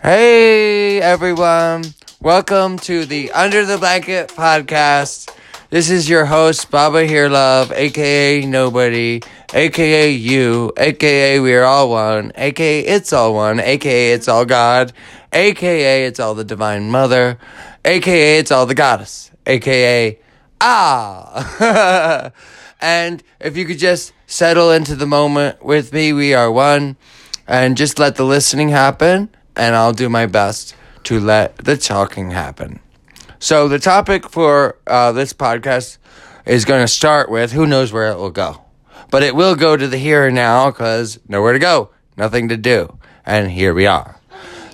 [0.00, 1.82] Hey everyone,
[2.20, 5.28] welcome to the Under the Blanket podcast.
[5.70, 9.20] This is your host, Baba Here Love, aka Nobody,
[9.52, 14.92] aka you, aka We Are All One, aka It's All One, aka It's All God,
[15.32, 17.36] aka It's All the Divine Mother,
[17.84, 20.16] aka It's All the Goddess, aka
[20.60, 22.32] Ah!
[22.80, 26.96] and if you could just settle into the moment with me, we are one,
[27.48, 32.30] and just let the listening happen and I'll do my best to let the talking
[32.30, 32.80] happen.
[33.40, 35.98] So, the topic for uh, this podcast
[36.46, 38.62] is going to start with who knows where it will go.
[39.10, 42.56] But it will go to the here and now because nowhere to go, nothing to
[42.56, 42.98] do.
[43.24, 44.18] And here we are.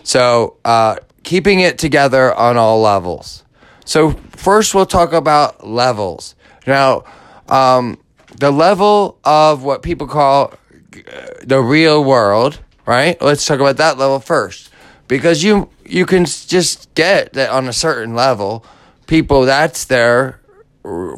[0.03, 3.45] So, uh, keeping it together on all levels.
[3.85, 6.35] So, first, we'll talk about levels.
[6.67, 7.05] Now,
[7.49, 7.99] um,
[8.39, 13.21] the level of what people call uh, the real world, right?
[13.21, 14.71] Let's talk about that level first
[15.09, 18.65] because you you can just get that on a certain level
[19.07, 20.41] people that's their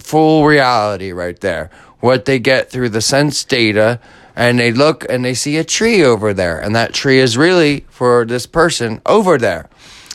[0.01, 1.71] full reality right there.
[2.01, 4.01] What they get through the sense data
[4.35, 7.85] and they look and they see a tree over there and that tree is really
[7.89, 9.69] for this person over there.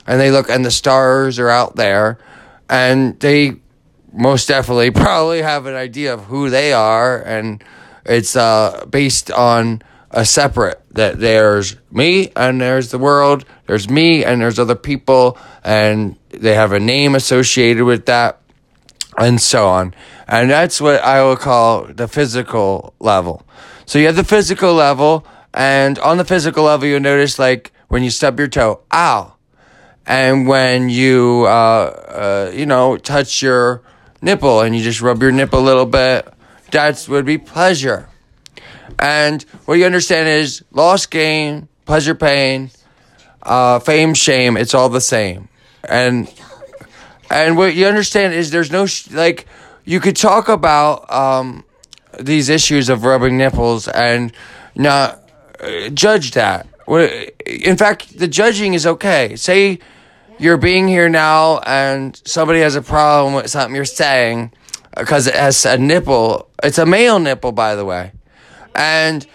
[0.07, 2.17] And they look and the stars are out there
[2.69, 3.57] and they
[4.13, 7.63] most definitely probably have an idea of who they are and
[8.05, 9.81] it's uh, based on
[10.13, 15.37] a separate that there's me and there's the world there's me and there's other people
[15.63, 18.41] and they have a name associated with that
[19.17, 19.93] and so on.
[20.27, 23.45] And that's what i will call the physical level.
[23.85, 28.03] So you have the physical level and on the physical level you'll notice like when
[28.03, 29.35] you stub your toe ow.
[30.05, 33.83] And when you uh, uh, you know touch your
[34.21, 36.27] nipple and you just rub your nipple a little bit
[36.71, 38.07] that would be pleasure
[38.99, 42.71] and what you understand is loss, gain, pleasure, pain,
[43.43, 44.57] uh, fame, shame.
[44.57, 45.49] It's all the same.
[45.83, 46.31] And
[47.29, 49.47] and what you understand is there's no sh- like
[49.85, 51.63] you could talk about um,
[52.19, 54.31] these issues of rubbing nipples and
[54.75, 55.19] not
[55.59, 56.67] uh, judge that.
[57.45, 59.35] In fact, the judging is okay.
[59.35, 59.79] Say
[60.39, 64.51] you're being here now and somebody has a problem with something you're saying
[64.97, 66.49] because it has a nipple.
[66.63, 68.11] It's a male nipple, by the way
[68.75, 69.25] and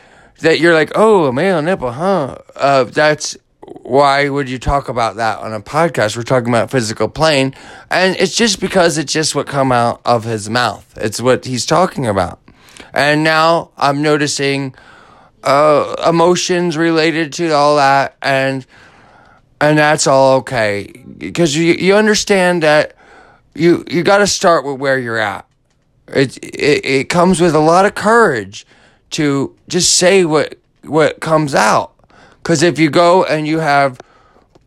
[0.41, 2.39] that you're like, oh, a male nipple, huh?
[2.55, 6.17] Uh, that's why would you talk about that on a podcast?
[6.17, 7.55] We're talking about physical plane,
[7.91, 10.97] and it's just because it's just what come out of his mouth.
[10.97, 12.41] It's what he's talking about,
[12.93, 14.75] and now I'm noticing
[15.43, 18.67] uh, emotions related to all that, and
[19.61, 22.95] and that's all okay because you you understand that
[23.55, 25.47] you you got to start with where you're at.
[26.09, 28.67] It, it it comes with a lot of courage
[29.11, 31.93] to just say what what comes out.
[32.43, 33.99] Because if you go and you have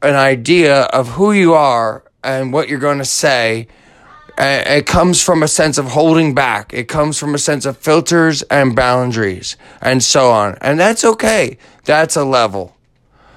[0.01, 3.67] an idea of who you are and what you're going to say,
[4.37, 6.73] it comes from a sense of holding back.
[6.73, 10.57] It comes from a sense of filters and boundaries and so on.
[10.61, 11.57] And that's okay.
[11.85, 12.75] That's a level.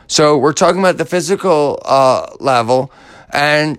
[0.06, 2.92] So we're talking about the physical uh, level.
[3.30, 3.78] And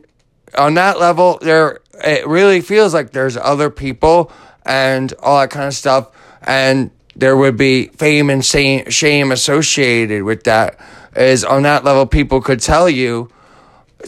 [0.57, 4.31] on that level, there it really feels like there's other people
[4.66, 6.09] and all that kind of stuff.
[6.41, 10.79] And there would be fame and shame associated with that.
[11.16, 13.29] Is on that level, people could tell you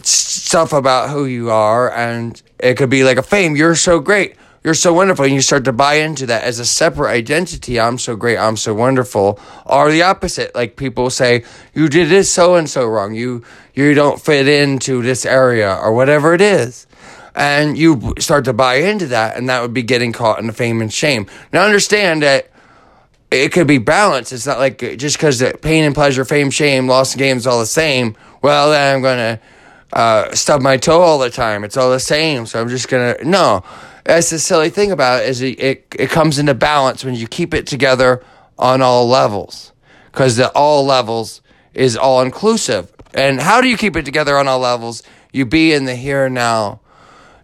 [0.02, 3.54] stuff about who you are, and it could be like a fame.
[3.54, 4.36] You're so great.
[4.64, 5.24] You're so wonderful.
[5.24, 7.78] And you start to buy into that as a separate identity.
[7.78, 8.36] I'm so great.
[8.36, 9.38] I'm so wonderful.
[9.64, 10.56] Or the opposite.
[10.56, 13.14] Like people say, you did this so and so wrong.
[13.14, 16.88] You, you don't fit into this area or whatever it is.
[17.36, 19.36] And you start to buy into that.
[19.36, 21.28] And that would be getting caught in the fame and shame.
[21.52, 22.50] Now understand that
[23.30, 24.32] it could be balanced.
[24.32, 27.66] It's not like just because pain and pleasure, fame, shame, loss and games all the
[27.66, 28.16] same.
[28.42, 29.40] Well, then I'm gonna
[29.92, 31.64] uh, stub my toe all the time.
[31.64, 32.46] It's all the same.
[32.46, 33.64] So I'm just gonna no.
[34.04, 37.26] That's the silly thing about it is it, it, it comes into balance when you
[37.26, 38.22] keep it together
[38.56, 39.72] on all levels
[40.12, 41.42] because the all levels
[41.74, 42.92] is all inclusive.
[43.14, 45.02] And how do you keep it together on all levels?
[45.32, 46.80] You be in the here and now.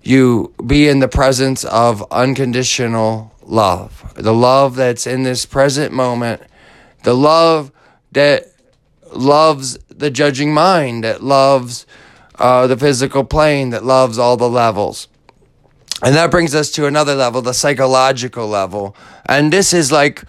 [0.03, 6.43] You be in the presence of unconditional love, the love that's in this present moment,
[7.05, 7.73] the love
[8.13, 8.47] that
[9.13, 11.87] loves the judging mind, that loves
[12.39, 15.09] uh, the physical plane, that loves all the levels.
[16.03, 18.97] And that brings us to another level, the psychological level.
[19.27, 20.25] And this is like,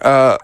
[0.00, 0.38] uh,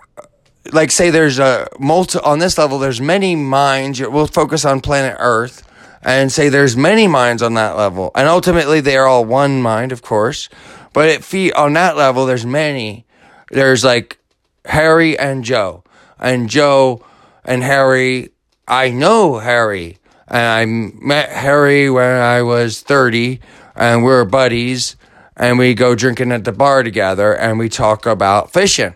[0.72, 2.78] like say there's a multi on this level.
[2.78, 4.00] There's many minds.
[4.00, 5.66] We'll focus on planet Earth,
[6.02, 9.92] and say there's many minds on that level, and ultimately they are all one mind,
[9.92, 10.48] of course.
[10.92, 13.06] But it feet on that level, there's many.
[13.50, 14.18] There's like
[14.64, 15.84] Harry and Joe,
[16.18, 17.04] and Joe
[17.44, 18.30] and Harry
[18.70, 19.98] I know Harry,
[20.28, 23.40] and I met Harry when I was 30,
[23.74, 24.94] and we are buddies,
[25.36, 28.94] and we go drinking at the bar together, and we talk about fishing,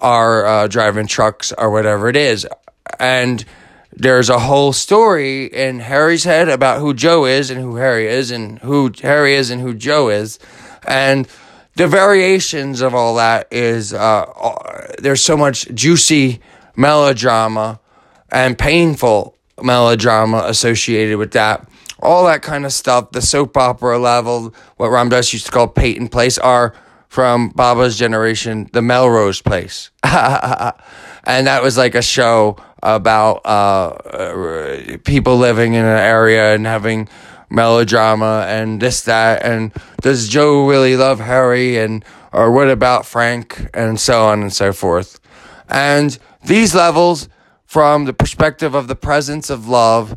[0.00, 2.44] or uh, driving trucks, or whatever it is.
[2.98, 3.44] And
[3.92, 8.32] there's a whole story in Harry's head about who Joe is and who Harry is,
[8.32, 10.40] and who Harry is and who Joe is.
[10.86, 11.28] And
[11.76, 14.26] the variations of all that is uh,
[14.98, 16.40] there's so much juicy
[16.76, 17.80] melodrama
[18.30, 21.68] and painful melodrama associated with that.
[22.00, 25.68] All that kind of stuff, the soap opera level, what Ram Dass used to call
[25.68, 26.74] Peyton Place, are
[27.08, 29.90] from Baba's generation, the Melrose Place.
[30.02, 37.08] and that was like a show about uh, people living in an area and having
[37.50, 43.70] melodrama and this that and does Joe really love Harry and or what about Frank
[43.74, 45.20] and so on and so forth.
[45.68, 47.28] And these levels
[47.64, 50.16] from the perspective of the presence of love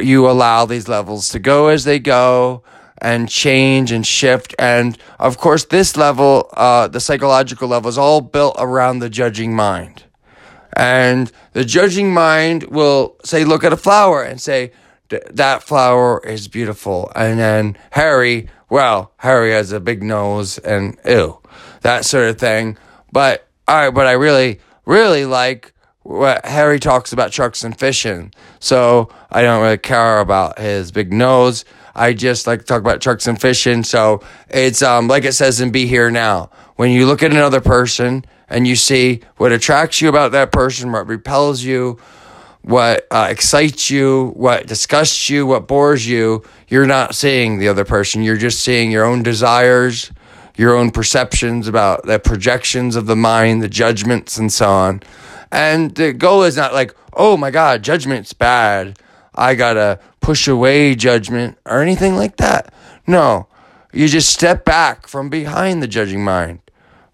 [0.00, 2.62] you allow these levels to go as they go
[2.98, 8.20] and change and shift and of course this level uh, the psychological level is all
[8.20, 10.04] built around the judging mind
[10.76, 14.72] and the judging mind will say look at a flower and say
[15.08, 17.10] that flower is beautiful.
[17.14, 21.40] And then Harry, well, Harry has a big nose and ew,
[21.82, 22.76] that sort of thing.
[23.12, 25.72] But right, but I really, really like
[26.02, 28.32] what Harry talks about trucks and fishing.
[28.60, 31.64] So I don't really care about his big nose.
[31.94, 33.84] I just like to talk about trucks and fishing.
[33.84, 36.50] So it's um like it says in Be Here Now.
[36.76, 40.90] When you look at another person and you see what attracts you about that person,
[40.92, 41.98] what repels you,
[42.64, 47.84] what uh, excites you, what disgusts you, what bores you, you're not seeing the other
[47.84, 48.22] person.
[48.22, 50.10] You're just seeing your own desires,
[50.56, 55.02] your own perceptions about the projections of the mind, the judgments, and so on.
[55.52, 58.98] And the goal is not like, oh my God, judgment's bad.
[59.34, 62.72] I gotta push away judgment or anything like that.
[63.06, 63.46] No,
[63.92, 66.60] you just step back from behind the judging mind.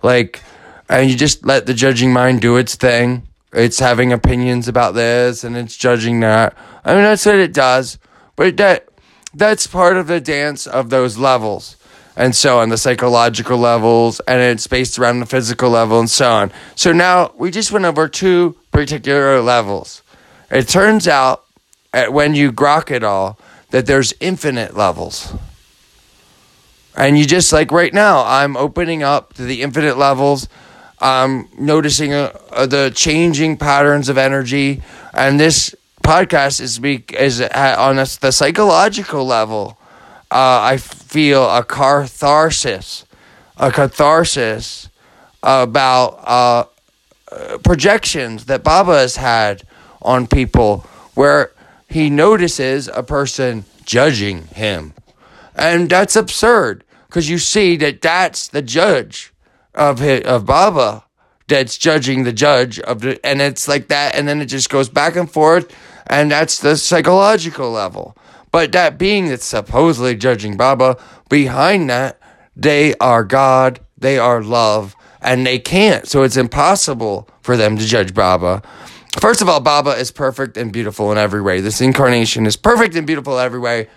[0.01, 0.43] Like,
[0.89, 5.45] and you just let the judging mind do its thing it's having opinions about this
[5.45, 6.57] and it's judging that.
[6.85, 7.99] I mean, that's what it does,
[8.37, 8.89] but that
[9.35, 11.77] that's part of the dance of those levels.
[12.17, 16.31] And so on the psychological levels, and it's based around the physical level, and so
[16.31, 16.53] on.
[16.75, 20.03] So now we just went over two particular levels.
[20.51, 21.45] It turns out,
[22.09, 23.39] when you grok it all,
[23.71, 25.33] that there's infinite levels.
[26.97, 30.49] And you just like right now, I'm opening up to the infinite levels
[31.01, 34.83] um, noticing uh, uh, the changing patterns of energy,
[35.15, 39.79] and this podcast is be is on a, the psychological level.
[40.31, 43.05] Uh, I feel a catharsis,
[43.57, 44.89] a catharsis
[45.43, 46.65] about uh,
[47.59, 49.63] projections that Baba has had
[50.03, 50.81] on people,
[51.15, 51.53] where
[51.89, 54.95] he notices a person judging him,
[55.55, 59.33] and that's absurd because you see that that's the judge
[59.81, 61.05] of his, of Baba
[61.49, 64.89] that's judging the judge of the, and it's like that, and then it just goes
[64.89, 65.75] back and forth,
[66.07, 68.17] and that's the psychological level.
[68.53, 70.97] But that being that's supposedly judging Baba,
[71.29, 72.21] behind that,
[72.55, 76.07] they are God, they are love, and they can't.
[76.07, 78.63] So it's impossible for them to judge Baba.
[79.19, 81.61] First of all, Baba is perfect and beautiful in every way.
[81.61, 83.89] This incarnation is perfect and beautiful in every way.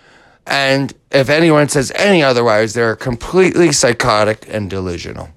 [0.46, 5.30] And if anyone says any otherwise, they're completely psychotic and delusional.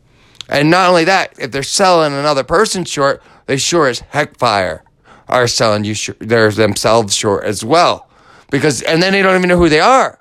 [0.50, 4.84] And not only that, if they're selling another person short, they sure as heck fire
[5.28, 8.10] are selling you sh- they're themselves short as well.
[8.50, 10.20] Because and then they don't even know who they are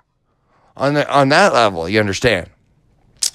[0.76, 2.50] on the on that level, you understand.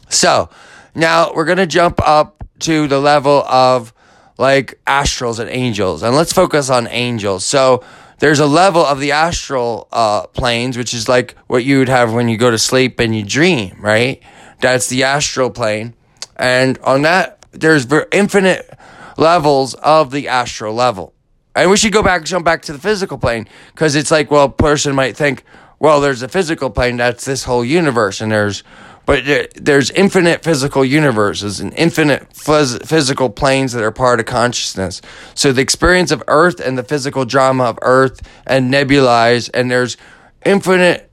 [0.10, 0.50] So
[0.94, 3.94] now we're gonna jump up to the level of
[4.38, 6.04] like astrals and angels.
[6.04, 7.46] And let's focus on angels.
[7.46, 7.84] So
[8.20, 12.14] there's a level of the astral uh, planes, which is like what you would have
[12.14, 14.22] when you go to sleep and you dream, right?
[14.60, 15.96] That's the astral plane.
[16.36, 18.78] And on that, there's infinite
[19.18, 21.14] levels of the astral level.
[21.56, 24.48] And we should go back, jump back to the physical plane, because it's like, well,
[24.50, 25.44] person might think,
[25.80, 28.64] well, there's a physical plane, that's this whole universe, and there's,
[29.06, 35.02] but there's infinite physical universes and infinite phys- physical planes that are part of consciousness.
[35.36, 39.98] So the experience of Earth and the physical drama of Earth and nebulae, and there's
[40.46, 41.11] infinite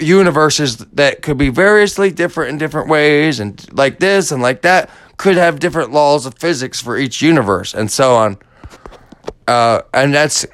[0.00, 4.90] universes that could be variously different in different ways, and like this and like that,
[5.16, 8.38] could have different laws of physics for each universe, and so on.
[9.46, 10.46] Uh, and that's,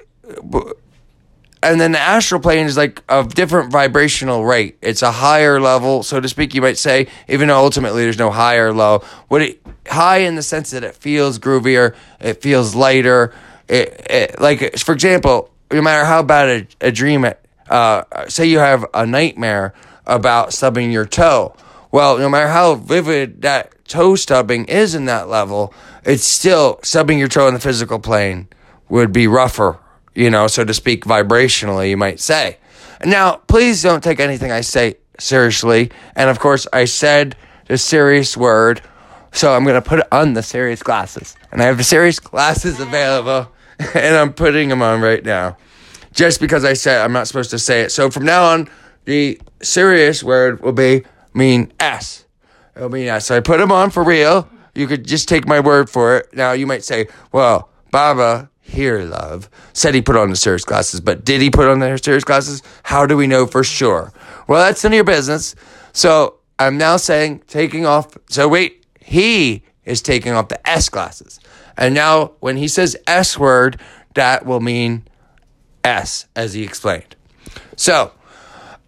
[1.62, 4.78] and then the astral plane is like a different vibrational rate.
[4.82, 6.54] It's a higher level, so to speak.
[6.54, 9.02] You might say, even though ultimately there's no high or low.
[9.28, 13.34] What it high in the sense that it feels groovier, it feels lighter.
[13.68, 17.24] It, it like for example, no matter how bad a, a dream,
[17.70, 19.72] uh, say you have a nightmare
[20.06, 21.54] about stubbing your toe.
[21.92, 25.72] Well, no matter how vivid that toe stubbing is in that level,
[26.04, 28.48] it's still stubbing your toe in the physical plane
[28.88, 29.78] would be rougher,
[30.14, 32.58] you know, so to speak, vibrationally, you might say.
[33.04, 35.90] Now, please don't take anything I say seriously.
[36.16, 37.36] And of course, I said
[37.66, 38.82] the serious word,
[39.32, 41.36] so I'm going to put on the serious glasses.
[41.52, 43.50] And I have the serious glasses available,
[43.94, 45.56] and I'm putting them on right now.
[46.20, 47.92] Just because I said I'm not supposed to say it.
[47.92, 48.68] So from now on,
[49.06, 52.26] the serious word will be mean S.
[52.76, 53.24] It'll mean S.
[53.24, 54.46] So I put them on for real.
[54.74, 56.28] You could just take my word for it.
[56.34, 61.00] Now you might say, well, Baba here, love, said he put on the serious glasses,
[61.00, 62.62] but did he put on the serious glasses?
[62.82, 64.12] How do we know for sure?
[64.46, 65.54] Well, that's none of your business.
[65.94, 68.14] So I'm now saying taking off.
[68.28, 71.40] So wait, he is taking off the S glasses.
[71.78, 73.80] And now when he says S word,
[74.12, 75.06] that will mean
[75.84, 77.16] S, as he explained.
[77.76, 78.12] So,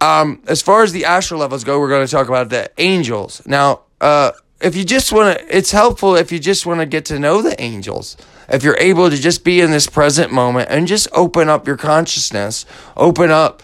[0.00, 3.40] um, as far as the astral levels go, we're going to talk about the angels.
[3.46, 7.04] Now, uh, if you just want to, it's helpful if you just want to get
[7.06, 8.16] to know the angels.
[8.49, 11.76] If you're able to just be in this present moment and just open up your
[11.76, 13.62] consciousness, open up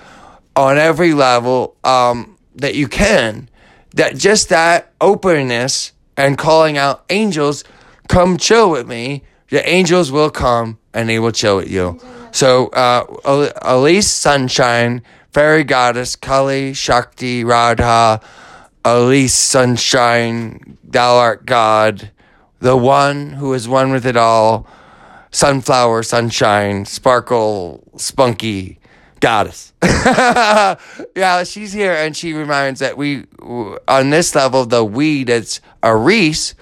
[0.56, 3.48] on every level um, that you can,
[3.94, 7.64] that just that openness and calling out angels,
[8.08, 9.22] come chill with me.
[9.50, 12.00] The angels will come and they will chill with you.
[12.32, 18.20] So, uh, Elise Sunshine, Fairy Goddess, Kali, Shakti, Radha,
[18.84, 22.10] Elise Sunshine, Thou art God,
[22.60, 24.66] the one who is one with it all,
[25.30, 28.78] Sunflower, Sunshine, Sparkle, Spunky,
[29.20, 29.72] Goddess.
[29.82, 33.26] yeah, she's here and she reminds that we,
[33.86, 36.54] on this level, the we that's Aris,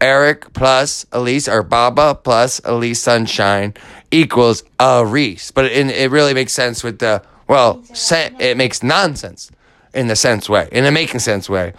[0.00, 3.74] Eric plus Elise, or Baba plus Elise Sunshine
[4.10, 5.50] equals Aris.
[5.50, 7.82] But it, it really makes sense with the, well,
[8.38, 9.50] it makes nonsense
[9.92, 11.72] in the sense way, in a making sense way,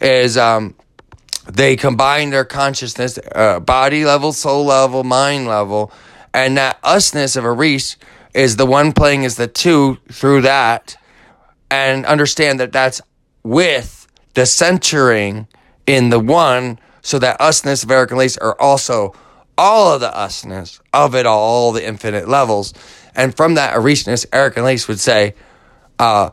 [0.00, 0.74] is um,
[1.50, 5.92] they combine their consciousness, uh, body level, soul level, mind level,
[6.32, 7.96] and that usness of Aris
[8.34, 10.96] is the one playing as the two through that,
[11.70, 13.00] and understand that that's
[13.42, 15.48] with the centering
[15.86, 19.14] in the one, so that usness of Eric and Elise are also
[19.56, 22.74] all of the usness of it all, all the infinite levels.
[23.14, 25.36] And from that Arisness, Eric and Elise would say,
[26.00, 26.30] uh,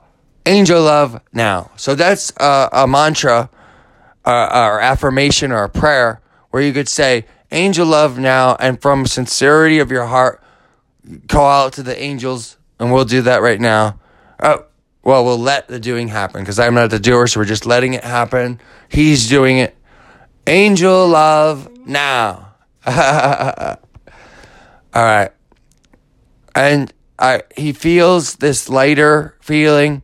[0.47, 1.69] angel love now.
[1.75, 3.51] So that's uh, a mantra
[4.25, 9.05] uh, or affirmation or a prayer where you could say, angel love now, and from
[9.05, 10.41] sincerity of your heart,
[11.27, 13.99] call out to the angels, and we'll do that right now.
[14.41, 14.65] Oh,
[15.03, 17.93] well, we'll let the doing happen because I'm not the doer, so we're just letting
[17.93, 18.59] it happen.
[18.89, 19.77] He's doing it.
[20.47, 22.53] Angel love now.
[22.85, 22.95] All
[24.93, 25.31] right.
[26.55, 30.03] And I, he feels this lighter feeling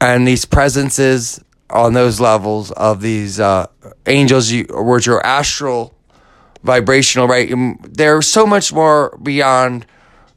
[0.00, 3.66] and these presences on those levels of these uh,
[4.06, 5.94] angels, you, which are astral,
[6.62, 7.52] vibrational, right?
[7.82, 9.86] They're so much more beyond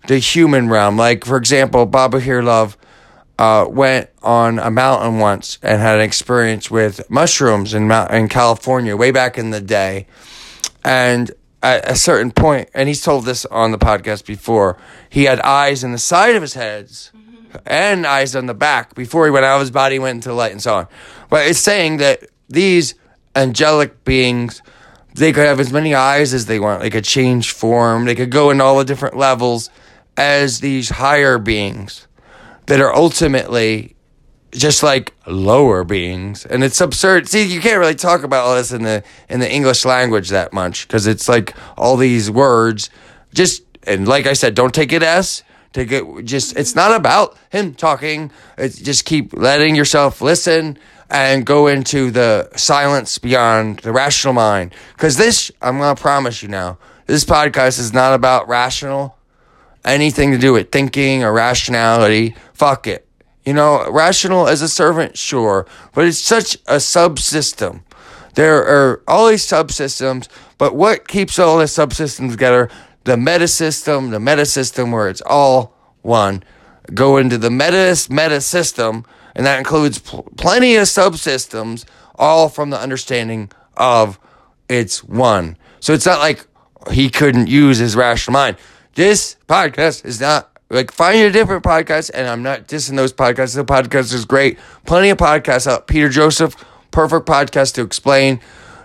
[0.08, 0.98] the human realm.
[0.98, 2.78] Like, for example, Baba Here Love
[3.42, 8.96] uh, went on a mountain once and had an experience with mushrooms in, in California
[8.96, 10.06] way back in the day.
[10.86, 11.32] And
[11.64, 14.78] at a certain point, and he's told this on the podcast before,
[15.10, 17.12] he had eyes in the side of his heads
[17.66, 20.52] and eyes on the back before he went out of his body, went into light,
[20.52, 20.88] and so on.
[21.32, 22.94] But it's saying that these
[23.36, 24.62] angelic beings,
[25.16, 26.84] they could have as many eyes as they want.
[26.84, 28.06] They could change form.
[28.06, 29.72] They could go in all the different levels
[30.16, 32.06] as these higher beings
[32.72, 33.98] that are ultimately
[34.52, 36.46] just like lower beings.
[36.46, 37.28] And it's absurd.
[37.28, 40.54] See you can't really talk about all this in the in the english language that
[40.54, 42.90] much because it's like all these words
[43.34, 47.36] just and like i said don't take it as take it just it's not about
[47.50, 48.32] him talking.
[48.58, 50.78] It's just keep letting yourself listen
[51.10, 54.74] and go into the silence beyond the rational mind.
[54.94, 59.18] Because this i'm gonna promise you now this podcast is not about rational
[59.86, 63.08] anything to do with thinking or rationality fuck it
[63.46, 67.82] you know rational as a servant sure but it's such a subsystem
[68.36, 72.70] there are all these subsystems but what keeps all the subsystems together
[73.04, 76.44] the meta system, the meta system where it's all one.
[76.94, 81.86] Go into the meta meta system, and that includes pl- plenty of subsystems,
[82.16, 84.20] all from the understanding of
[84.68, 85.58] it's one.
[85.80, 86.46] So it's not like
[86.92, 88.58] he couldn't use his rational mind.
[88.94, 93.56] This podcast is not like find a different podcast, and I'm not dissing those podcasts.
[93.56, 94.60] The podcast is great.
[94.86, 95.88] Plenty of podcasts out.
[95.88, 96.56] Peter Joseph,
[96.92, 98.42] perfect podcast to explain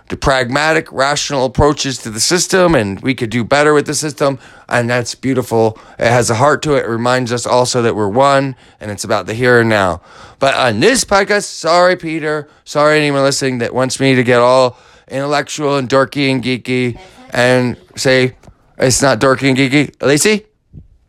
[0.07, 4.39] the pragmatic, rational approaches to the system, and we could do better with the system.
[4.69, 5.77] And that's beautiful.
[5.99, 6.85] It has a heart to it.
[6.85, 10.01] It reminds us also that we're one, and it's about the here and now.
[10.39, 12.47] But on this podcast, sorry, Peter.
[12.63, 14.77] Sorry, anyone listening that wants me to get all
[15.09, 16.97] intellectual and dorky and geeky
[17.31, 18.35] and say
[18.77, 20.01] it's not dorky and geeky.
[20.01, 20.45] Lacey?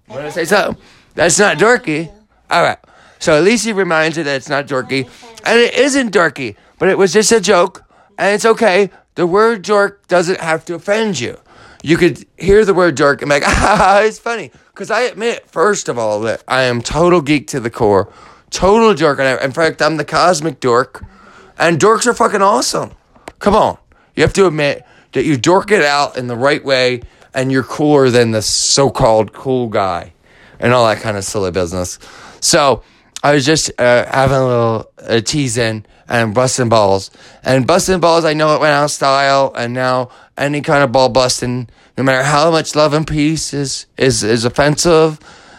[0.08, 0.82] Want to say something?
[1.14, 2.10] That's not dorky.
[2.50, 2.78] All right.
[3.18, 5.08] So Lacey reminds you that it's not dorky,
[5.44, 7.84] and it isn't dorky, but it was just a joke
[8.18, 8.90] and it's okay.
[9.14, 11.38] The word dork doesn't have to offend you.
[11.82, 14.50] You could hear the word dork and be like, ah, it's funny.
[14.74, 18.12] Because I admit, first of all, that I am total geek to the core,
[18.50, 19.20] total dork.
[19.20, 21.04] And in fact, I'm the cosmic dork.
[21.56, 22.92] And dorks are fucking awesome.
[23.38, 23.78] Come on.
[24.14, 27.02] You have to admit that you dork it out in the right way
[27.34, 30.12] and you're cooler than the so called cool guy
[30.60, 31.98] and all that kind of silly business.
[32.40, 32.82] So
[33.22, 37.10] I was just uh, having a little uh, teasing and busting balls.
[37.42, 40.92] And busting balls, I know it went out of style, and now any kind of
[40.92, 45.18] ball busting, no matter how much love and peace is is is offensive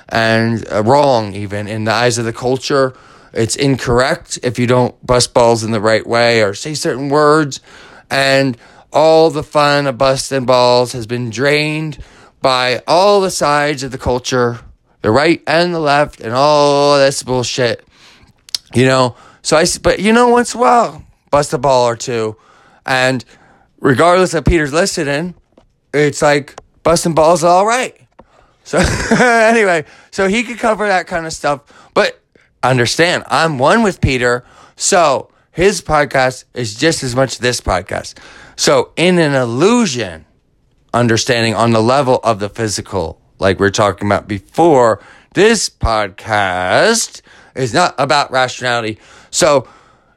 [0.10, 2.96] and uh, wrong, even in the eyes of the culture.
[3.32, 7.60] It's incorrect if you don't bust balls in the right way or say certain words,
[8.10, 8.58] and
[8.92, 12.00] all the fun of busting balls has been drained
[12.42, 14.60] by all the sides of the culture,
[15.02, 17.86] the right and the left, and all this bullshit.
[18.74, 21.96] You know, so I, but you know, once in a while, bust a ball or
[21.96, 22.36] two.
[22.86, 23.24] And
[23.80, 25.36] regardless of Peter's listening,
[25.94, 28.00] it's like busting balls all right.
[28.64, 28.78] So
[29.12, 31.62] anyway, so he could cover that kind of stuff.
[31.94, 32.20] But
[32.62, 34.46] understand, I'm one with Peter.
[34.76, 38.16] So his podcast is just as much this podcast.
[38.60, 40.26] So in an illusion,
[40.94, 45.02] understanding on the level of the physical, like we are talking about before,
[45.34, 47.22] this podcast
[47.56, 49.00] is not about rationality.
[49.32, 49.66] So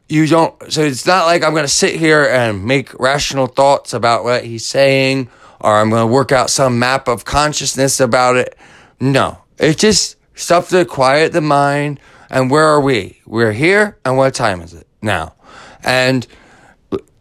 [0.09, 3.95] you don't, so it's not like I'm going to sit here and make rational thoughts
[3.95, 5.31] about what he's saying
[5.61, 8.59] or I'm going to work out some map of consciousness about it.
[8.99, 12.01] No, it's just stuff to quiet the mind.
[12.29, 13.21] And where are we?
[13.25, 13.99] We're here.
[14.05, 15.37] And what time is it now?
[15.85, 16.27] And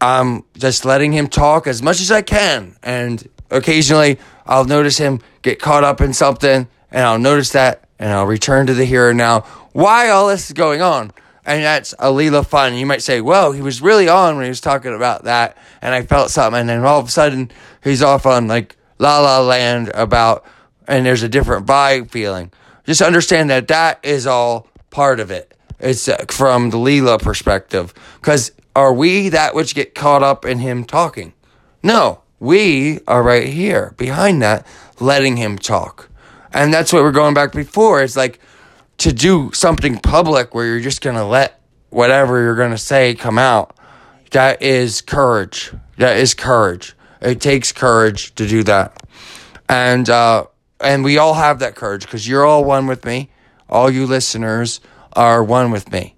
[0.02, 2.76] I'm just letting him talk as much as I can.
[2.82, 8.10] And occasionally I'll notice him get caught up in something and I'll notice that and
[8.10, 9.40] I'll return to the here and now.
[9.72, 11.12] Why all this is going on?
[11.44, 12.74] and that's a Leela fun.
[12.74, 15.94] You might say, well, he was really on when he was talking about that, and
[15.94, 17.50] I felt something, and then all of a sudden
[17.82, 20.44] he's off on like La La Land about,
[20.86, 22.52] and there's a different vibe feeling.
[22.84, 25.54] Just understand that that is all part of it.
[25.80, 30.58] It's uh, from the Leela perspective, because are we that which get caught up in
[30.58, 31.32] him talking?
[31.82, 34.66] No, we are right here behind that,
[35.00, 36.08] letting him talk,
[36.52, 38.02] and that's what we're going back before.
[38.02, 38.40] It's like
[38.98, 43.14] to do something public where you're just going to let whatever you're going to say
[43.14, 43.76] come out,
[44.30, 45.72] that is courage.
[45.98, 46.94] That is courage.
[47.20, 49.02] It takes courage to do that.
[49.68, 50.46] And, uh,
[50.80, 53.30] and we all have that courage because you're all one with me.
[53.68, 54.80] All you listeners
[55.12, 56.14] are one with me.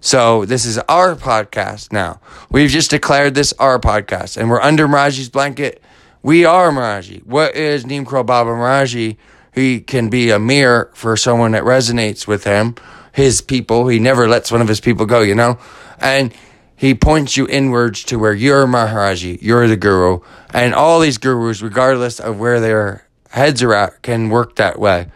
[0.00, 2.20] So this is our podcast now.
[2.50, 5.82] We've just declared this our podcast and we're under Maharajji's blanket.
[6.22, 7.26] We are Maharajji.
[7.26, 9.18] What is Neem Karoli Baba Maharajji?
[9.54, 12.76] He can be a mirror for someone that resonates with him,
[13.12, 13.88] his people.
[13.88, 15.58] He never lets one of his people go, you know?
[15.98, 16.32] And
[16.76, 20.20] he points you inwards to where you're Maharaji, you're the guru.
[20.54, 25.08] And all these gurus, regardless of where their heads are at, can work that way.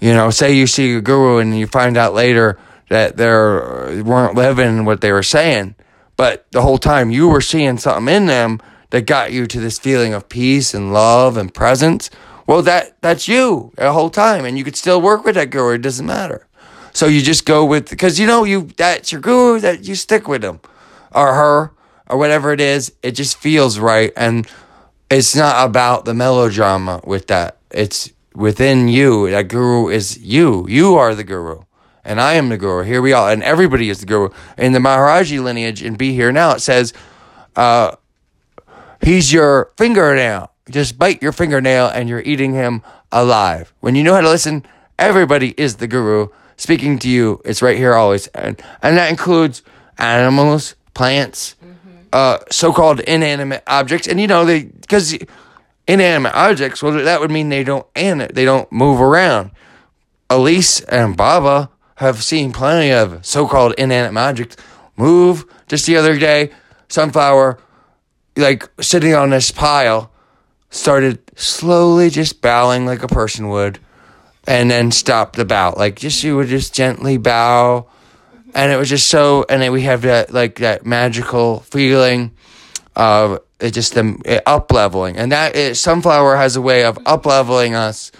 [0.00, 2.58] You know, say you see a guru and you find out later
[2.88, 3.26] that they
[4.02, 5.74] weren't living what they were saying,
[6.16, 9.78] but the whole time you were seeing something in them that got you to this
[9.78, 12.10] feeling of peace and love and presence
[12.46, 15.74] well, that that's you the whole time, and you could still work with that guru.
[15.74, 16.46] It doesn't matter.
[16.92, 20.28] So you just go with because you know you that's your guru that you stick
[20.28, 20.60] with him
[21.12, 21.72] or her
[22.08, 22.92] or whatever it is.
[23.02, 24.46] It just feels right, and
[25.10, 27.56] it's not about the melodrama with that.
[27.70, 29.30] It's within you.
[29.30, 30.66] That guru is you.
[30.68, 31.62] You are the guru.
[32.04, 32.82] And I am the guru.
[32.82, 33.30] Here we are.
[33.30, 34.28] And everybody is the guru.
[34.58, 36.92] In the Maharaji lineage in Be Here Now, it says,
[37.56, 37.96] uh,
[39.00, 43.72] he's your fingernail just bite your fingernail and you're eating him alive.
[43.80, 44.64] When you know how to listen,
[44.98, 47.40] everybody is the guru speaking to you.
[47.44, 48.26] It's right here always.
[48.28, 49.62] And, and that includes
[49.98, 51.98] animals, plants, mm-hmm.
[52.12, 54.08] uh, so called inanimate objects.
[54.08, 55.18] And you know, they, because
[55.86, 59.50] inanimate objects, well, that would mean they don't, and they don't move around.
[60.30, 64.56] Elise and Baba have seen plenty of so called inanimate objects
[64.96, 65.44] move.
[65.68, 66.50] Just the other day,
[66.88, 67.58] sunflower,
[68.36, 70.10] like sitting on this pile
[70.70, 73.78] started slowly just bowing like a person would
[74.46, 75.74] and then stopped the bow.
[75.76, 77.88] Like just you would just gently bow.
[78.56, 82.32] And it was just so and then we have that like that magical feeling
[82.94, 87.74] of it just them up leveling, and that sunflower has a way of up leveling
[87.74, 88.12] us,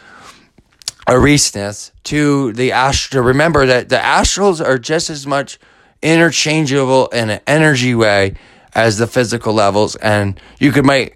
[1.07, 3.25] Arisness to the astral.
[3.25, 5.59] Remember that the astrals are just as much
[6.03, 8.35] interchangeable in an energy way
[8.75, 11.15] as the physical levels, and you could might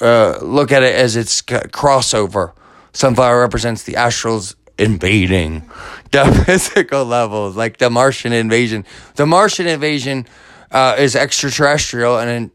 [0.00, 2.52] uh, look at it as its crossover.
[2.92, 5.68] Sunflower represents the astrals invading
[6.10, 8.84] the physical levels, like the Martian invasion.
[9.14, 10.26] The Martian invasion
[10.70, 12.50] uh, is extraterrestrial, and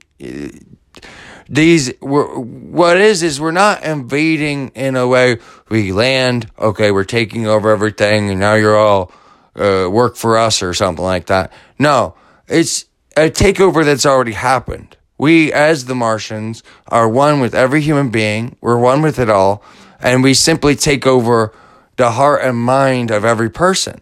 [1.51, 5.37] these what is is we're not invading in a way
[5.67, 6.49] we land.
[6.57, 9.11] Okay, we're taking over everything, and now you're all
[9.57, 11.51] uh, work for us or something like that.
[11.77, 12.15] No,
[12.47, 12.85] it's
[13.17, 14.95] a takeover that's already happened.
[15.17, 18.55] We, as the Martians, are one with every human being.
[18.61, 19.61] We're one with it all,
[19.99, 21.53] and we simply take over
[21.97, 23.99] the heart and mind of every person.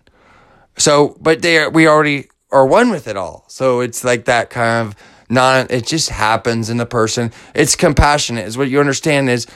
[0.77, 3.45] So, but they are, we already are one with it all.
[3.47, 4.95] So it's like that kind of
[5.29, 7.31] non, it just happens in the person.
[7.53, 9.47] It's compassionate is what you understand is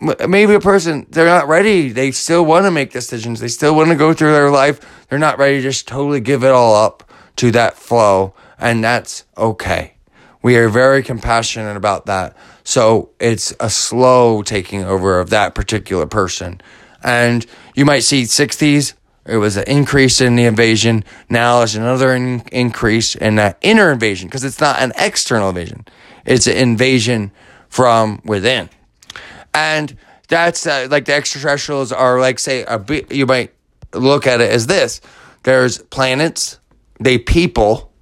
[0.00, 1.90] maybe a person, they're not ready.
[1.90, 3.40] They still want to make decisions.
[3.40, 4.80] They still want to go through their life.
[5.08, 8.34] They're not ready to just totally give it all up to that flow.
[8.58, 9.94] And that's okay.
[10.42, 12.36] We are very compassionate about that.
[12.64, 16.60] So it's a slow taking over of that particular person.
[17.02, 18.94] And you might see 60s,
[19.30, 21.04] it was an increase in the invasion.
[21.28, 25.86] Now there's another in- increase in that inner invasion because it's not an external invasion,
[26.26, 27.30] it's an invasion
[27.68, 28.68] from within.
[29.54, 29.96] And
[30.28, 33.52] that's uh, like the extraterrestrials are like, say, a you might
[33.94, 35.00] look at it as this
[35.42, 36.58] there's planets,
[36.98, 37.92] they people,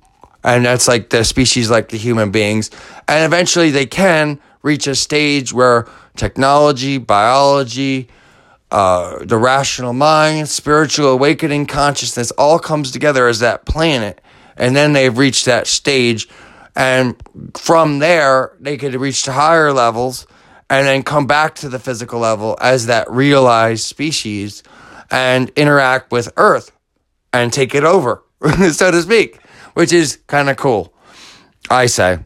[0.43, 2.71] and that's like the species like the human beings.
[3.07, 5.87] And eventually they can reach a stage where
[6.17, 8.09] technology, biology,
[8.70, 14.20] uh, the rational mind, spiritual awakening, consciousness all comes together as that planet.
[14.57, 16.28] And then they've reached that stage.
[16.76, 17.16] And
[17.57, 20.26] from there, they could reach to higher levels
[20.70, 24.62] and then come back to the physical level as that realized species
[25.11, 26.70] and interact with Earth
[27.33, 28.22] and take it over,
[28.72, 29.38] so to speak,
[29.74, 30.92] which is kind of cool,
[31.70, 32.18] I say.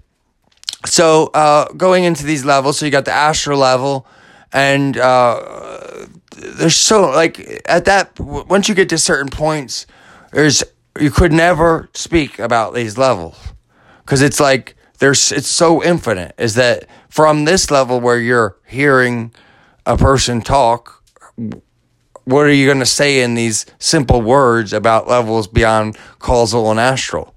[0.84, 4.06] So, uh, going into these levels, so you got the astral level,
[4.52, 9.86] and uh, there's so like at that once you get to certain points,
[10.32, 10.62] there's
[10.98, 13.38] you could never speak about these levels
[14.04, 16.34] because it's like there's it's so infinite.
[16.38, 19.34] Is that from this level where you're hearing
[19.86, 21.02] a person talk?
[22.24, 26.78] What are you going to say in these simple words about levels beyond causal and
[26.78, 27.34] astral?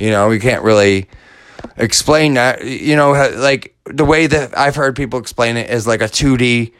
[0.00, 1.08] You know, you can't really
[1.76, 2.64] explain that.
[2.64, 6.72] You know, like the way that I've heard people explain it is like a 2D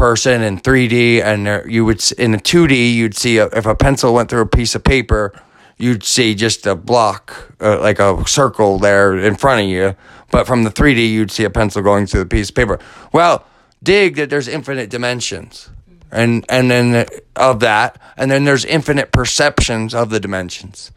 [0.00, 4.14] person in 3D, and you would in a 2D you'd see a, if a pencil
[4.14, 5.38] went through a piece of paper,
[5.76, 9.94] you'd see just a block, uh, like a circle there in front of you.
[10.30, 12.78] But from the 3D, you'd see a pencil going through the piece of paper.
[13.12, 13.44] Well,
[13.82, 15.68] dig that there's infinite dimensions,
[16.10, 20.92] and and then of that, and then there's infinite perceptions of the dimensions,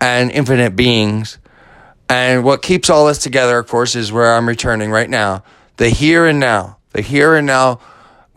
[0.00, 1.36] and infinite beings.
[2.08, 5.44] And what keeps all this together, of course, is where I'm returning right now
[5.76, 6.78] the here and now.
[6.92, 7.80] The here and now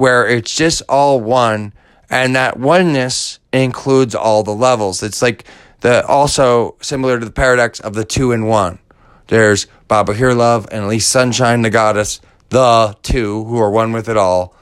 [0.04, 1.72] where it's just all one
[2.10, 5.02] and that oneness includes all the levels.
[5.02, 5.46] It's like
[5.80, 8.80] the also similar to the paradox of the two in one.
[9.28, 14.10] There's Baba Here Love and Elise Sunshine, the goddess, the two who are one with
[14.10, 14.54] it all.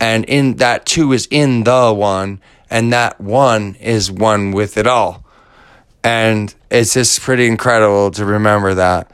[0.00, 4.86] And in that two is in the one, and that one is one with it
[4.86, 5.22] all.
[6.02, 9.10] And it's just pretty incredible to remember that.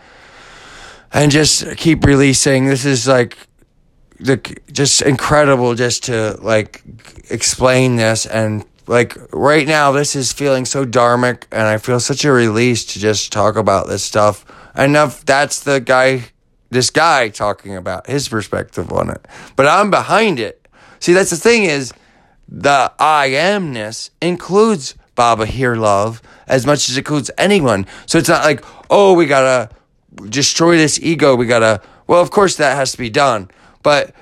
[1.13, 2.67] And just keep releasing.
[2.67, 3.49] This is like
[4.21, 4.37] the
[4.73, 6.83] just incredible just to like
[7.31, 12.25] explain this and like right now this is feeling so dharmic and I feel such
[12.25, 14.45] a release to just talk about this stuff.
[14.77, 16.27] Enough that's the guy
[16.71, 19.27] this guy talking about his perspective on it.
[19.57, 20.69] But I'm behind it.
[21.01, 21.93] See that's the thing is
[22.49, 27.87] the I amness includes Baba here love as much as it includes anyone.
[28.07, 29.71] So it's not like, oh, we gotta
[30.29, 33.51] destroy this ego, we gotta well of course that has to be done.
[33.85, 34.15] But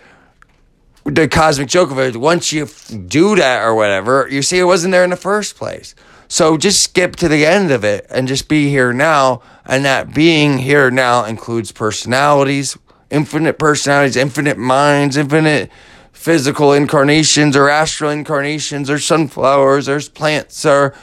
[1.05, 2.67] the cosmic joke of it, once you
[3.07, 5.95] do that or whatever, you see it wasn't there in the first place.
[6.29, 9.41] So just skip to the end of it and just be here now.
[9.65, 12.77] And that being here now includes personalities,
[13.09, 15.71] infinite personalities, infinite minds, infinite
[16.13, 20.95] physical incarnations or astral incarnations or sunflowers or plants or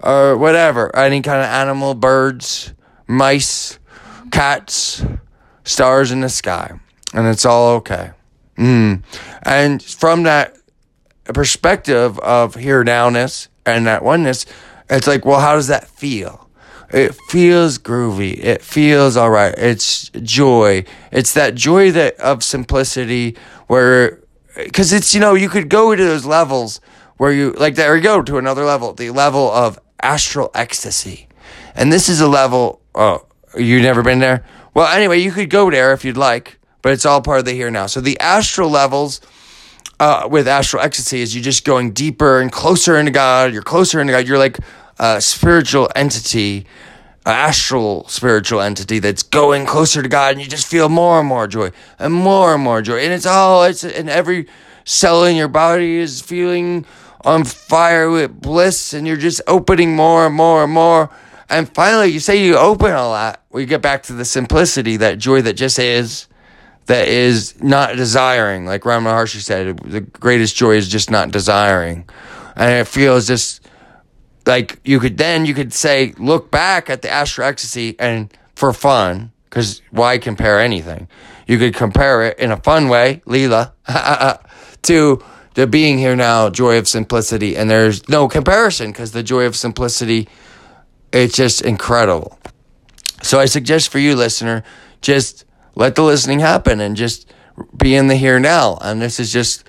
[0.00, 0.94] or whatever.
[0.96, 2.74] Any kind of animal, birds,
[3.06, 3.78] mice,
[4.32, 5.04] cats,
[5.64, 6.78] stars in the sky
[7.12, 8.12] and it's all okay.
[8.56, 9.02] Mm.
[9.42, 10.56] And from that
[11.24, 14.46] perspective of here nowness and that oneness,
[14.90, 16.48] it's like, well, how does that feel?
[16.90, 18.36] It feels groovy.
[18.38, 19.54] It feels all right.
[19.56, 20.84] It's joy.
[21.10, 24.20] It's that joy that of simplicity where
[24.56, 26.80] because it's you know you could go to those levels
[27.16, 31.26] where you like there you go to another level the level of astral ecstasy
[31.74, 33.24] and this is a level oh
[33.56, 34.44] you've never been there
[34.74, 37.52] well anyway you could go there if you'd like but it's all part of the
[37.52, 37.86] here now.
[37.86, 39.20] So the astral levels
[39.98, 43.52] uh, with astral ecstasy is you're just going deeper and closer into god.
[43.52, 44.26] You're closer into god.
[44.26, 44.58] You're like
[44.98, 46.66] a spiritual entity
[47.24, 51.46] astral spiritual entity that's going closer to God, and you just feel more and more
[51.46, 52.98] joy and more and more joy.
[52.98, 54.48] And it's all, it's, and every
[54.84, 56.84] cell in your body is feeling
[57.24, 61.10] on fire with bliss, and you're just opening more and more and more.
[61.48, 65.18] And finally, you say you open a lot, we get back to the simplicity, that
[65.18, 66.26] joy that just is,
[66.86, 68.66] that is not desiring.
[68.66, 72.08] Like Ramana Maharshi said, the greatest joy is just not desiring.
[72.56, 73.62] And it feels just
[74.46, 78.72] like you could then you could say look back at the astral ecstasy and for
[78.72, 81.08] fun because why compare anything
[81.46, 83.72] you could compare it in a fun way leela
[84.82, 85.22] to
[85.54, 89.54] the being here now joy of simplicity and there's no comparison because the joy of
[89.54, 90.28] simplicity
[91.12, 92.38] it's just incredible
[93.22, 94.62] so i suggest for you listener
[95.00, 97.32] just let the listening happen and just
[97.76, 99.64] be in the here now and this is just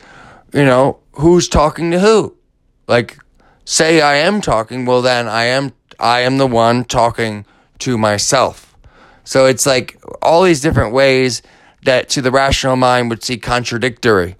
[0.54, 2.36] you know who's talking to who
[2.88, 3.18] like
[3.66, 7.46] say I am talking, well then I am I am the one talking
[7.80, 8.76] to myself.
[9.24, 11.42] So it's like all these different ways
[11.84, 14.36] that to the rational mind would see contradictory.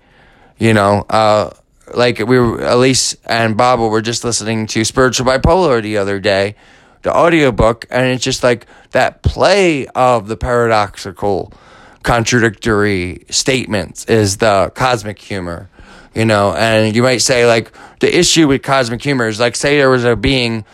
[0.58, 1.52] You know, uh,
[1.94, 6.56] like we were Elise and Baba were just listening to Spiritual Bipolar the other day,
[7.04, 11.54] the audiobook, and it's just like that play of the paradoxical
[12.02, 15.70] contradictory statements is the cosmic humor
[16.14, 19.78] you know, and you might say like the issue with cosmic humor is like say
[19.78, 20.66] there was a being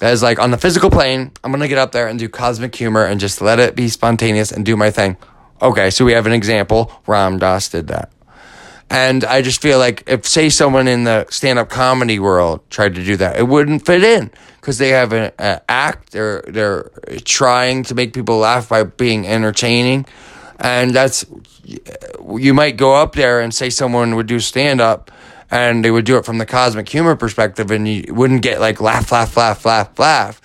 [0.00, 2.74] that is like on the physical plane, I'm gonna get up there and do cosmic
[2.74, 5.16] humor and just let it be spontaneous and do my thing.
[5.60, 6.92] Okay, so we have an example.
[7.06, 8.10] Ram Dass did that.
[8.88, 12.94] And I just feel like if, say, someone in the stand up comedy world tried
[12.94, 15.32] to do that, it wouldn't fit in because they have an
[15.68, 16.12] act.
[16.12, 16.90] They're, they're
[17.24, 20.06] trying to make people laugh by being entertaining.
[20.58, 21.26] And that's
[21.64, 25.10] you might go up there and say someone would do stand up
[25.50, 28.80] and they would do it from the cosmic humor perspective and you wouldn't get like
[28.80, 30.40] laugh laugh laugh laugh laugh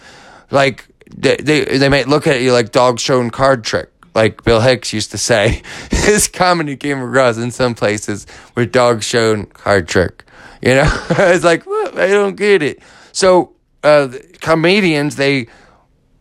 [0.50, 4.44] like they they, they might look at you like dog show and card trick like
[4.44, 9.34] Bill Hicks used to say his comedy came across in some places with dog show
[9.34, 10.26] and card trick.
[10.62, 11.06] You know?
[11.10, 11.98] It's like what?
[11.98, 12.82] I don't get it.
[13.12, 15.48] So uh, comedians they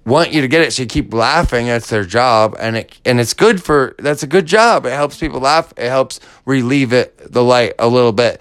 [0.06, 1.66] want you to get it so you keep laughing.
[1.66, 4.86] That's their job and it and it's good for that's a good job.
[4.86, 5.72] It helps people laugh.
[5.76, 8.40] It helps relieve it the light a little bit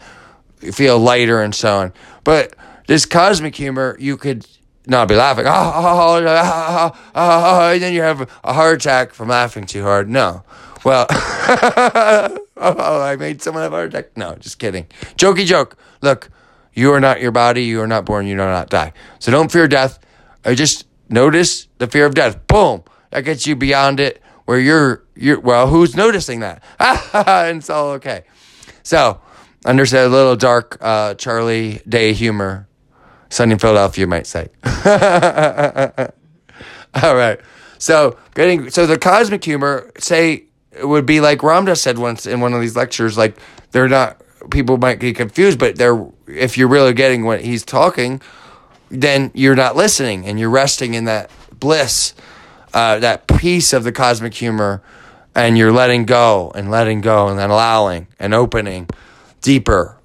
[0.59, 1.93] feel lighter and so on.
[2.23, 2.55] But
[2.87, 4.45] this cosmic humor you could
[4.89, 6.25] not be laughing and
[7.81, 10.43] then you have a heart attack from laughing too hard no
[10.83, 12.37] well oh,
[13.01, 16.29] i made someone have a heart attack no just kidding jokey joke look
[16.73, 19.51] you are not your body you are not born you do not die so don't
[19.51, 19.99] fear death
[20.45, 22.45] I just Notice the fear of death.
[22.47, 22.83] Boom.
[23.09, 26.63] That gets you beyond it where you're, you're well, who's noticing that?
[26.79, 28.23] and it's all okay.
[28.83, 29.19] So,
[29.65, 32.68] under a little dark uh, Charlie Day humor.
[33.29, 34.47] Sunny Philadelphia, you might say.
[36.95, 37.39] all right.
[37.77, 42.25] So, getting, so the cosmic humor, say, it would be like Ram Dass said once
[42.25, 43.37] in one of these lectures, like,
[43.71, 48.21] they're not, people might get confused, but they're, if you're really getting what he's talking,
[48.89, 52.13] then you're not listening and you're resting in that bliss,
[52.73, 54.81] uh, that peace of the cosmic humor,
[55.35, 58.87] and you're letting go and letting go and then allowing and opening
[59.41, 59.97] deeper,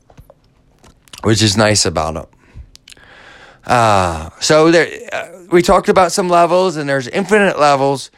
[1.22, 2.33] which is nice about it.
[3.66, 8.10] Uh, so there, uh, we talked about some levels, and there's infinite levels,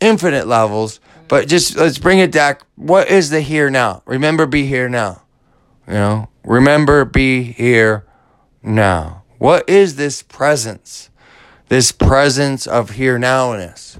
[0.00, 1.00] infinite levels.
[1.28, 2.62] But just let's bring it back.
[2.76, 4.02] What is the here now?
[4.06, 5.22] Remember, be here now.
[5.86, 8.06] You know, remember, be here
[8.62, 9.24] now.
[9.38, 11.10] What is this presence?
[11.68, 13.98] This presence of here nowness.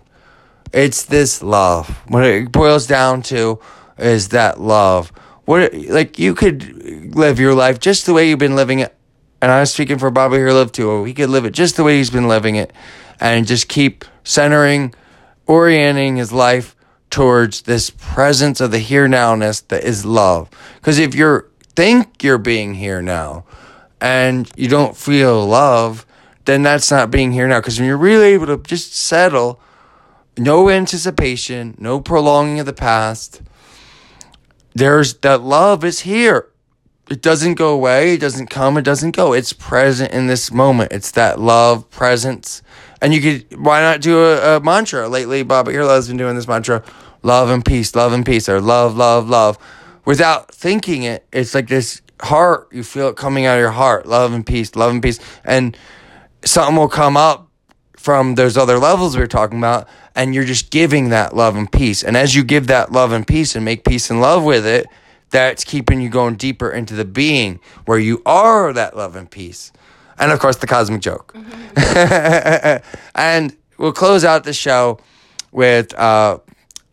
[0.72, 1.88] It's this love.
[2.09, 3.61] What it boils down to
[3.98, 5.11] is that love.
[5.44, 8.95] What like you could live your life just the way you've been living it.
[9.40, 11.05] And I'm speaking for Baba Here Love too.
[11.05, 12.72] He could live it just the way he's been living it
[13.20, 14.94] and just keep centering,
[15.46, 16.75] orienting his life
[17.11, 20.51] towards this presence of the here nowness that is love.
[20.77, 21.44] Because if you
[21.75, 23.44] think you're being here now,
[24.01, 26.07] and you don't feel love,
[26.44, 27.61] then that's not being here now.
[27.61, 29.61] Because when you're really able to just settle,
[30.37, 33.42] no anticipation, no prolonging of the past,
[34.75, 36.49] there's that love is here.
[37.08, 39.32] It doesn't go away, it doesn't come, it doesn't go.
[39.32, 40.92] It's present in this moment.
[40.92, 42.62] It's that love presence
[43.00, 45.08] And you could, why not do a, a mantra?
[45.08, 46.82] Lately, Baba has been doing this mantra
[47.22, 49.58] love and peace, love and peace, or love, love, love.
[50.04, 54.06] Without thinking it, it's like this heart, you feel it coming out of your heart
[54.06, 55.20] love and peace, love and peace.
[55.44, 55.76] And
[56.44, 57.48] something will come up
[57.96, 61.70] from those other levels we are talking about, and you're just giving that love and
[61.70, 62.02] peace.
[62.02, 64.86] And as you give that love and peace and make peace and love with it,
[65.30, 69.72] that's keeping you going deeper into the being where you are that love and peace.
[70.18, 71.34] And of course, the cosmic joke.
[73.14, 74.98] and we'll close out the show
[75.52, 76.38] with uh,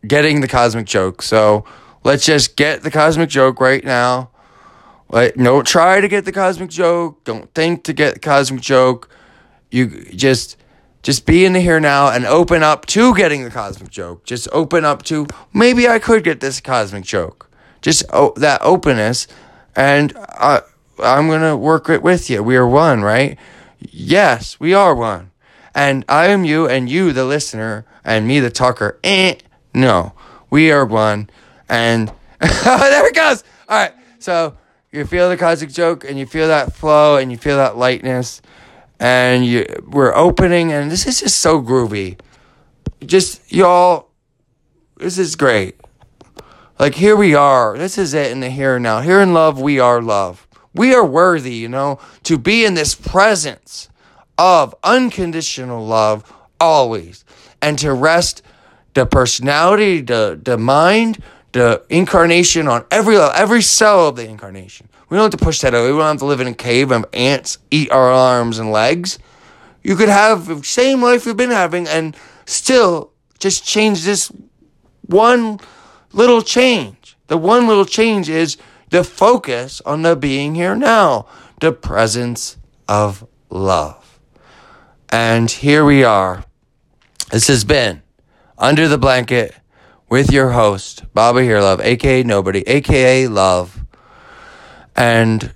[0.06, 1.22] getting the cosmic joke.
[1.22, 1.64] So
[2.02, 4.30] let's just get the cosmic joke right now.
[5.08, 7.24] Like, don't try to get the cosmic joke.
[7.24, 9.08] Don't think to get the cosmic joke.
[9.70, 10.56] You just
[11.02, 14.24] just be in the here now and open up to getting the cosmic joke.
[14.24, 17.50] Just open up to maybe I could get this cosmic joke.
[17.84, 19.26] Just oh, that openness,
[19.76, 20.62] and I,
[21.02, 22.42] I'm gonna work it with you.
[22.42, 23.38] We are one, right?
[23.78, 25.32] Yes, we are one,
[25.74, 28.98] and I am you, and you, the listener, and me, the talker.
[29.04, 29.34] Eh,
[29.74, 30.14] no,
[30.48, 31.28] we are one,
[31.68, 32.08] and
[32.40, 33.44] there it goes.
[33.68, 34.56] All right, so
[34.90, 38.40] you feel the cosmic joke, and you feel that flow, and you feel that lightness
[39.00, 42.18] and you, we're opening, and this is just so groovy.
[43.04, 44.08] Just y'all,
[44.96, 45.76] this is great.
[46.78, 47.78] Like here we are.
[47.78, 49.00] This is it in the here and now.
[49.00, 50.48] Here in love, we are love.
[50.74, 53.88] We are worthy, you know, to be in this presence
[54.36, 57.24] of unconditional love always,
[57.62, 58.42] and to rest
[58.94, 64.88] the personality, the the mind, the incarnation on every level, every cell of the incarnation.
[65.08, 65.92] We don't have to push that away.
[65.92, 69.20] We don't have to live in a cave and ants eat our arms and legs.
[69.84, 74.32] You could have the same life you've been having and still just change this
[75.02, 75.60] one
[76.14, 77.16] little change.
[77.26, 78.56] The one little change is
[78.90, 81.26] the focus on the being here now,
[81.60, 82.56] the presence
[82.88, 84.20] of love.
[85.10, 86.44] And here we are.
[87.30, 88.02] This has been
[88.58, 89.54] Under the Blanket
[90.08, 93.84] with your host, Baba Here Love, aka Nobody, aka Love.
[94.94, 95.52] And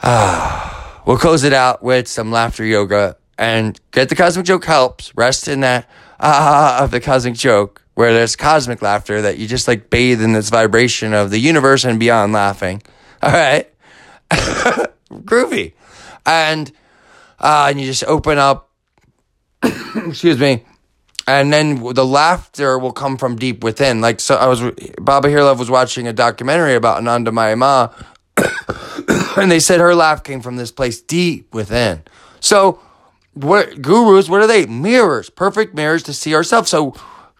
[0.00, 5.14] uh, we'll close it out with some laughter yoga and get the cosmic joke helps.
[5.16, 9.66] Rest in that ah of the cosmic joke where there's cosmic laughter that you just
[9.66, 12.80] like bathe in this vibration of the universe and beyond laughing.
[13.22, 13.68] All right.
[15.10, 15.72] Groovy.
[16.24, 16.70] And
[17.40, 18.70] uh, and you just open up
[19.94, 20.64] excuse me
[21.26, 24.00] and then the laughter will come from deep within.
[24.00, 24.62] Like so, I was
[25.00, 27.88] Baba Here Love was watching a documentary about Ananda Ma,
[29.36, 32.02] and they said her laugh came from this place deep within.
[32.38, 32.80] So,
[33.34, 34.28] what gurus?
[34.28, 34.66] What are they?
[34.66, 36.70] Mirrors, perfect mirrors to see ourselves.
[36.70, 36.94] So,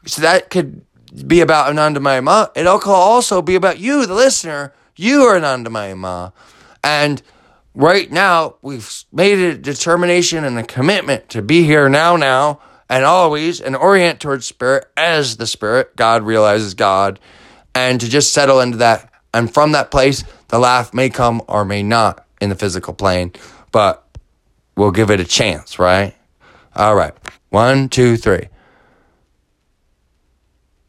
[0.07, 0.85] so that could
[1.27, 2.49] be about Anandamayi Ma.
[2.55, 4.73] It could also be about you, the listener.
[4.97, 6.31] You are Anandamayi Ma,
[6.83, 7.23] and
[7.75, 13.05] right now we've made a determination and a commitment to be here now, now and
[13.05, 15.97] always and orient towards spirit as the spirit.
[15.97, 17.19] God realizes God,
[17.75, 19.13] and to just settle into that.
[19.35, 23.33] And from that place, the laugh may come or may not in the physical plane,
[23.71, 24.07] but
[24.77, 26.15] we'll give it a chance, right?
[26.75, 27.13] All right.
[27.51, 28.49] One, two, three.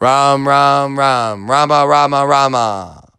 [0.00, 3.09] ram, ram, ram, Rama, Rama, Rama.